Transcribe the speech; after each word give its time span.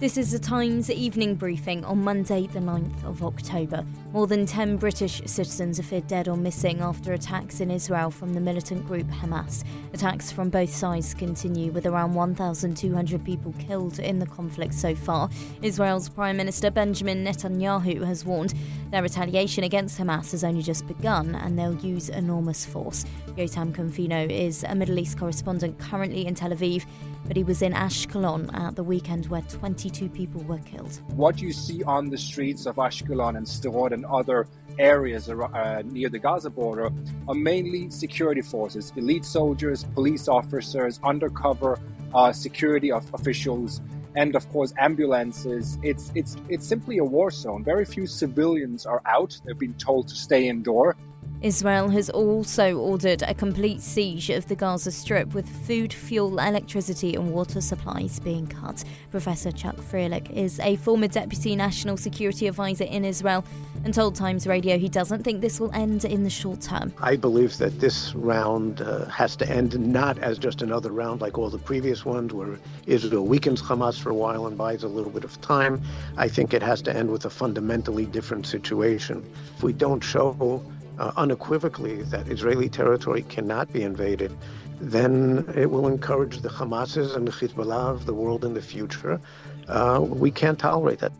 This 0.00 0.16
is 0.16 0.30
the 0.30 0.38
Times 0.38 0.92
evening 0.92 1.34
briefing 1.34 1.84
on 1.84 2.04
Monday, 2.04 2.46
the 2.46 2.60
9th 2.60 3.04
of 3.04 3.24
October. 3.24 3.84
More 4.12 4.28
than 4.28 4.46
10 4.46 4.76
British 4.76 5.20
citizens 5.26 5.80
are 5.80 5.82
feared 5.82 6.06
dead 6.06 6.28
or 6.28 6.36
missing 6.36 6.80
after 6.80 7.14
attacks 7.14 7.58
in 7.58 7.68
Israel 7.68 8.12
from 8.12 8.32
the 8.32 8.38
militant 8.38 8.86
group 8.86 9.08
Hamas. 9.08 9.64
Attacks 9.92 10.30
from 10.30 10.50
both 10.50 10.72
sides 10.72 11.14
continue, 11.14 11.72
with 11.72 11.84
around 11.84 12.14
1,200 12.14 13.24
people 13.24 13.52
killed 13.58 13.98
in 13.98 14.20
the 14.20 14.26
conflict 14.26 14.74
so 14.74 14.94
far. 14.94 15.30
Israel's 15.62 16.08
Prime 16.08 16.36
Minister 16.36 16.70
Benjamin 16.70 17.24
Netanyahu 17.24 18.06
has 18.06 18.24
warned 18.24 18.54
their 18.92 19.02
retaliation 19.02 19.64
against 19.64 19.98
Hamas 19.98 20.30
has 20.30 20.44
only 20.44 20.62
just 20.62 20.86
begun 20.86 21.34
and 21.34 21.58
they'll 21.58 21.74
use 21.74 22.08
enormous 22.08 22.64
force. 22.64 23.04
Yotam 23.36 23.72
Confino 23.72 24.30
is 24.30 24.64
a 24.64 24.74
Middle 24.76 24.98
East 24.98 25.18
correspondent 25.18 25.78
currently 25.78 26.26
in 26.26 26.34
Tel 26.34 26.50
Aviv, 26.50 26.86
but 27.26 27.36
he 27.36 27.44
was 27.44 27.62
in 27.62 27.72
Ashkelon 27.72 28.52
at 28.56 28.76
the 28.76 28.82
weekend 28.82 29.26
where 29.26 29.42
22 29.88 30.08
people 30.10 30.42
were 30.42 30.58
killed. 30.58 31.00
What 31.16 31.40
you 31.40 31.52
see 31.52 31.82
on 31.84 32.10
the 32.10 32.18
streets 32.18 32.66
of 32.66 32.76
Ashkelon 32.76 33.36
and 33.38 33.46
Sderot 33.46 33.92
and 33.92 34.04
other 34.04 34.46
areas 34.78 35.30
uh, 35.30 35.82
near 35.86 36.10
the 36.10 36.18
Gaza 36.18 36.50
border 36.50 36.90
are 37.26 37.34
mainly 37.34 37.90
security 37.90 38.42
forces, 38.42 38.92
elite 38.96 39.24
soldiers, 39.24 39.84
police 39.94 40.28
officers, 40.28 41.00
undercover 41.02 41.80
uh, 42.14 42.32
security 42.32 42.92
of 42.92 43.02
officials, 43.14 43.80
and 44.14 44.36
of 44.36 44.46
course 44.50 44.74
ambulances. 44.78 45.78
It's 45.82 46.12
it's 46.14 46.36
it's 46.50 46.66
simply 46.66 46.98
a 46.98 47.04
war 47.04 47.30
zone. 47.30 47.64
Very 47.64 47.86
few 47.86 48.06
civilians 48.06 48.84
are 48.84 49.00
out. 49.06 49.40
They've 49.44 49.58
been 49.58 49.74
told 49.74 50.08
to 50.08 50.14
stay 50.14 50.48
indoor. 50.48 50.96
Israel 51.40 51.88
has 51.90 52.10
also 52.10 52.76
ordered 52.78 53.22
a 53.22 53.32
complete 53.32 53.80
siege 53.80 54.28
of 54.28 54.48
the 54.48 54.56
Gaza 54.56 54.90
Strip 54.90 55.34
with 55.34 55.48
food, 55.48 55.92
fuel, 55.92 56.40
electricity, 56.40 57.14
and 57.14 57.32
water 57.32 57.60
supplies 57.60 58.18
being 58.18 58.48
cut. 58.48 58.82
Professor 59.12 59.52
Chuck 59.52 59.76
Freilich 59.76 60.28
is 60.32 60.58
a 60.58 60.74
former 60.76 61.06
Deputy 61.06 61.54
National 61.54 61.96
Security 61.96 62.48
Advisor 62.48 62.84
in 62.84 63.04
Israel 63.04 63.44
and 63.84 63.94
told 63.94 64.16
Times 64.16 64.48
Radio 64.48 64.78
he 64.78 64.88
doesn't 64.88 65.22
think 65.22 65.40
this 65.40 65.60
will 65.60 65.70
end 65.74 66.04
in 66.04 66.24
the 66.24 66.30
short 66.30 66.60
term. 66.60 66.92
I 67.00 67.14
believe 67.14 67.56
that 67.58 67.78
this 67.78 68.12
round 68.16 68.80
uh, 68.80 69.04
has 69.06 69.36
to 69.36 69.48
end 69.48 69.78
not 69.78 70.18
as 70.18 70.38
just 70.38 70.60
another 70.60 70.90
round 70.90 71.20
like 71.20 71.38
all 71.38 71.50
the 71.50 71.58
previous 71.58 72.04
ones 72.04 72.34
where 72.34 72.58
Israel 72.86 73.24
weakens 73.24 73.62
Hamas 73.62 74.00
for 74.00 74.10
a 74.10 74.14
while 74.14 74.48
and 74.48 74.58
buys 74.58 74.82
a 74.82 74.88
little 74.88 75.12
bit 75.12 75.22
of 75.22 75.40
time. 75.40 75.80
I 76.16 76.26
think 76.26 76.52
it 76.52 76.64
has 76.64 76.82
to 76.82 76.96
end 76.96 77.12
with 77.12 77.26
a 77.26 77.30
fundamentally 77.30 78.06
different 78.06 78.44
situation. 78.44 79.24
If 79.56 79.62
we 79.62 79.72
don't 79.72 80.02
show 80.02 80.64
uh, 80.98 81.12
unequivocally 81.16 82.02
that 82.02 82.28
Israeli 82.28 82.68
territory 82.68 83.22
cannot 83.22 83.72
be 83.72 83.82
invaded, 83.82 84.36
then 84.80 85.44
it 85.56 85.70
will 85.70 85.86
encourage 85.86 86.38
the 86.40 86.48
Hamases 86.48 87.16
and 87.16 87.26
the 87.26 87.32
Hezbollah 87.32 87.90
of 87.90 88.06
the 88.06 88.14
world 88.14 88.44
in 88.44 88.54
the 88.54 88.62
future. 88.62 89.20
Uh, 89.68 90.00
we 90.02 90.30
can't 90.30 90.58
tolerate 90.58 91.00
that. 91.00 91.12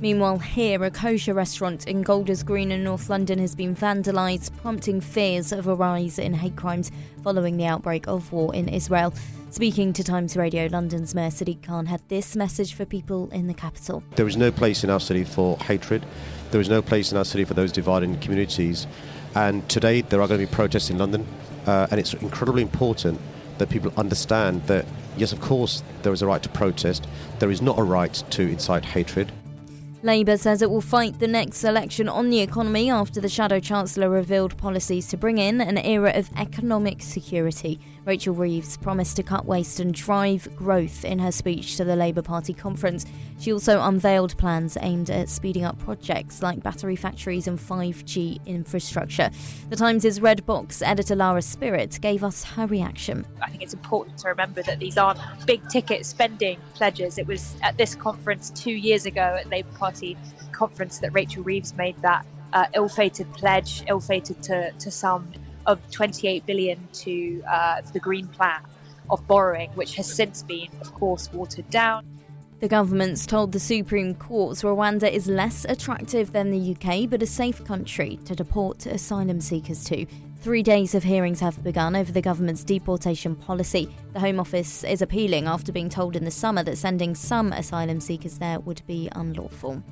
Meanwhile, 0.00 0.38
here, 0.38 0.82
a 0.82 0.90
kosher 0.90 1.34
restaurant 1.34 1.86
in 1.86 2.02
Golders 2.02 2.42
Green 2.42 2.72
in 2.72 2.82
North 2.82 3.08
London 3.08 3.38
has 3.38 3.54
been 3.54 3.76
vandalised, 3.76 4.56
prompting 4.56 5.00
fears 5.00 5.52
of 5.52 5.66
a 5.66 5.74
rise 5.74 6.18
in 6.18 6.34
hate 6.34 6.56
crimes 6.56 6.90
following 7.22 7.56
the 7.56 7.66
outbreak 7.66 8.06
of 8.08 8.32
war 8.32 8.54
in 8.54 8.68
Israel. 8.68 9.14
Speaking 9.50 9.92
to 9.92 10.02
Times 10.02 10.36
Radio, 10.36 10.66
London's 10.66 11.14
Mayor 11.14 11.30
Sadiq 11.30 11.62
Khan 11.62 11.86
had 11.86 12.00
this 12.08 12.34
message 12.34 12.74
for 12.74 12.84
people 12.84 13.30
in 13.30 13.46
the 13.46 13.54
capital. 13.54 14.02
There 14.16 14.26
is 14.26 14.36
no 14.36 14.50
place 14.50 14.82
in 14.82 14.90
our 14.90 14.98
city 14.98 15.22
for 15.22 15.56
hatred. 15.58 16.04
There 16.54 16.60
is 16.60 16.68
no 16.68 16.82
place 16.82 17.10
in 17.10 17.18
our 17.18 17.24
city 17.24 17.42
for 17.42 17.54
those 17.54 17.72
divided 17.72 18.20
communities. 18.20 18.86
And 19.34 19.68
today 19.68 20.02
there 20.02 20.22
are 20.22 20.28
going 20.28 20.38
to 20.38 20.46
be 20.46 20.52
protests 20.52 20.88
in 20.88 20.98
London, 20.98 21.26
uh, 21.66 21.88
and 21.90 21.98
it's 21.98 22.14
incredibly 22.14 22.62
important 22.62 23.20
that 23.58 23.70
people 23.70 23.92
understand 23.96 24.64
that, 24.68 24.86
yes, 25.16 25.32
of 25.32 25.40
course, 25.40 25.82
there 26.04 26.12
is 26.12 26.22
a 26.22 26.28
right 26.28 26.40
to 26.44 26.48
protest. 26.48 27.08
There 27.40 27.50
is 27.50 27.60
not 27.60 27.76
a 27.76 27.82
right 27.82 28.14
to 28.30 28.42
incite 28.42 28.84
hatred. 28.84 29.32
Labour 30.04 30.36
says 30.36 30.62
it 30.62 30.70
will 30.70 30.82
fight 30.82 31.18
the 31.18 31.26
next 31.26 31.64
election 31.64 32.08
on 32.10 32.30
the 32.30 32.40
economy 32.40 32.90
after 32.90 33.20
the 33.20 33.28
Shadow 33.28 33.58
Chancellor 33.58 34.10
revealed 34.10 34.56
policies 34.56 35.08
to 35.08 35.16
bring 35.16 35.38
in 35.38 35.60
an 35.60 35.78
era 35.78 36.12
of 36.14 36.30
economic 36.36 37.02
security. 37.02 37.80
Rachel 38.04 38.34
Reeves 38.34 38.76
promised 38.76 39.16
to 39.16 39.22
cut 39.22 39.46
waste 39.46 39.80
and 39.80 39.94
drive 39.94 40.54
growth 40.54 41.06
in 41.06 41.20
her 41.20 41.32
speech 41.32 41.78
to 41.78 41.84
the 41.84 41.96
Labour 41.96 42.20
Party 42.20 42.52
conference. 42.52 43.06
She 43.38 43.52
also 43.52 43.82
unveiled 43.82 44.36
plans 44.38 44.78
aimed 44.80 45.10
at 45.10 45.28
speeding 45.28 45.64
up 45.64 45.78
projects 45.78 46.42
like 46.42 46.62
battery 46.62 46.96
factories 46.96 47.46
and 47.46 47.58
5G 47.58 48.44
infrastructure. 48.46 49.30
The 49.68 49.76
Times' 49.76 50.20
Red 50.20 50.46
Box 50.46 50.82
editor 50.82 51.16
Lara 51.16 51.42
Spirit 51.42 51.98
gave 52.00 52.24
us 52.24 52.44
her 52.44 52.66
reaction. 52.66 53.26
I 53.42 53.50
think 53.50 53.62
it's 53.62 53.74
important 53.74 54.18
to 54.18 54.28
remember 54.28 54.62
that 54.62 54.78
these 54.78 54.96
aren't 54.96 55.18
big 55.46 55.68
ticket 55.68 56.06
spending 56.06 56.58
pledges. 56.74 57.18
It 57.18 57.26
was 57.26 57.56
at 57.62 57.76
this 57.76 57.94
conference 57.94 58.50
two 58.50 58.72
years 58.72 59.06
ago 59.06 59.36
at 59.38 59.48
Labour 59.50 59.76
Party 59.76 60.16
conference 60.52 60.98
that 61.00 61.10
Rachel 61.12 61.42
Reeves 61.42 61.74
made 61.76 62.00
that 62.02 62.24
uh, 62.52 62.66
ill-fated 62.74 63.32
pledge, 63.34 63.82
ill-fated 63.88 64.42
to, 64.44 64.72
to 64.72 64.90
sum 64.90 65.32
of 65.66 65.80
28 65.90 66.46
billion 66.46 66.88
to 66.92 67.42
uh, 67.48 67.82
the 67.92 68.00
Green 68.00 68.28
Plan 68.28 68.62
of 69.10 69.26
borrowing, 69.26 69.70
which 69.70 69.96
has 69.96 70.10
since 70.10 70.42
been, 70.42 70.68
of 70.80 70.94
course, 70.94 71.32
watered 71.32 71.68
down. 71.70 72.06
The 72.64 72.68
government's 72.68 73.26
told 73.26 73.52
the 73.52 73.60
Supreme 73.60 74.14
Court 74.14 74.56
Rwanda 74.56 75.12
is 75.12 75.26
less 75.26 75.66
attractive 75.68 76.32
than 76.32 76.50
the 76.50 76.74
UK, 76.74 77.10
but 77.10 77.22
a 77.22 77.26
safe 77.26 77.62
country 77.62 78.18
to 78.24 78.34
deport 78.34 78.86
asylum 78.86 79.42
seekers 79.42 79.84
to. 79.84 80.06
Three 80.40 80.62
days 80.62 80.94
of 80.94 81.02
hearings 81.02 81.40
have 81.40 81.62
begun 81.62 81.94
over 81.94 82.10
the 82.10 82.22
government's 82.22 82.64
deportation 82.64 83.36
policy. 83.36 83.94
The 84.14 84.20
Home 84.20 84.40
Office 84.40 84.82
is 84.82 85.02
appealing 85.02 85.46
after 85.46 85.72
being 85.72 85.90
told 85.90 86.16
in 86.16 86.24
the 86.24 86.30
summer 86.30 86.62
that 86.62 86.78
sending 86.78 87.14
some 87.14 87.52
asylum 87.52 88.00
seekers 88.00 88.38
there 88.38 88.60
would 88.60 88.80
be 88.86 89.10
unlawful. 89.12 89.82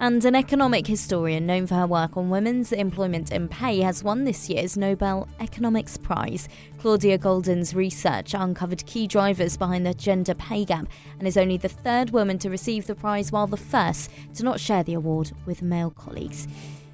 And 0.00 0.24
an 0.24 0.36
economic 0.36 0.86
historian 0.86 1.44
known 1.44 1.66
for 1.66 1.74
her 1.74 1.86
work 1.86 2.16
on 2.16 2.30
women's 2.30 2.70
employment 2.70 3.32
and 3.32 3.50
pay 3.50 3.80
has 3.80 4.04
won 4.04 4.22
this 4.22 4.48
year's 4.48 4.76
Nobel 4.76 5.26
Economics 5.40 5.96
Prize. 5.96 6.48
Claudia 6.78 7.18
Goldin's 7.18 7.74
research 7.74 8.32
uncovered 8.32 8.86
key 8.86 9.08
drivers 9.08 9.56
behind 9.56 9.84
the 9.84 9.92
gender 9.92 10.34
pay 10.34 10.64
gap 10.64 10.86
and 11.18 11.26
is 11.26 11.36
only 11.36 11.56
the 11.56 11.68
third 11.68 12.10
woman 12.10 12.38
to 12.38 12.48
receive 12.48 12.86
the 12.86 12.94
prize, 12.94 13.32
while 13.32 13.48
the 13.48 13.56
first 13.56 14.08
to 14.34 14.44
not 14.44 14.60
share 14.60 14.84
the 14.84 14.94
award 14.94 15.32
with 15.46 15.62
male 15.62 15.90
colleagues. 15.90 16.46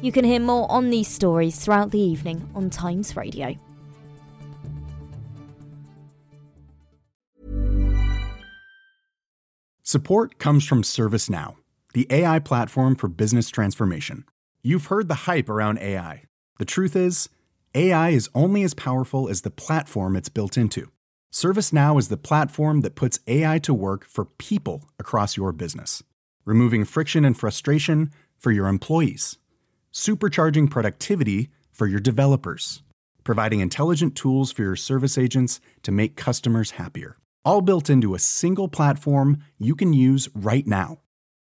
You 0.00 0.10
can 0.10 0.24
hear 0.24 0.40
more 0.40 0.70
on 0.70 0.88
these 0.88 1.08
stories 1.08 1.62
throughout 1.62 1.90
the 1.90 2.00
evening 2.00 2.48
on 2.54 2.70
Times 2.70 3.14
Radio. 3.14 3.56
Support 9.82 10.38
comes 10.38 10.66
from 10.66 10.82
ServiceNow 10.82 11.56
the 11.96 12.06
AI 12.10 12.38
platform 12.38 12.94
for 12.94 13.08
business 13.08 13.48
transformation. 13.48 14.26
You've 14.62 14.88
heard 14.88 15.08
the 15.08 15.24
hype 15.24 15.48
around 15.48 15.78
AI. 15.78 16.24
The 16.58 16.66
truth 16.66 16.94
is, 16.94 17.30
AI 17.74 18.10
is 18.10 18.28
only 18.34 18.62
as 18.64 18.74
powerful 18.74 19.30
as 19.30 19.40
the 19.40 19.50
platform 19.50 20.14
it's 20.14 20.28
built 20.28 20.58
into. 20.58 20.90
ServiceNow 21.32 21.98
is 21.98 22.08
the 22.08 22.18
platform 22.18 22.82
that 22.82 22.96
puts 22.96 23.20
AI 23.26 23.58
to 23.60 23.72
work 23.72 24.04
for 24.04 24.26
people 24.26 24.90
across 24.98 25.38
your 25.38 25.52
business, 25.52 26.02
removing 26.44 26.84
friction 26.84 27.24
and 27.24 27.34
frustration 27.34 28.12
for 28.36 28.50
your 28.50 28.66
employees, 28.66 29.38
supercharging 29.90 30.70
productivity 30.70 31.48
for 31.72 31.86
your 31.86 32.00
developers, 32.00 32.82
providing 33.24 33.60
intelligent 33.60 34.14
tools 34.14 34.52
for 34.52 34.60
your 34.60 34.76
service 34.76 35.16
agents 35.16 35.60
to 35.82 35.90
make 35.90 36.14
customers 36.14 36.72
happier. 36.72 37.16
All 37.42 37.62
built 37.62 37.88
into 37.88 38.14
a 38.14 38.18
single 38.18 38.68
platform 38.68 39.38
you 39.56 39.74
can 39.74 39.94
use 39.94 40.28
right 40.34 40.66
now. 40.66 40.98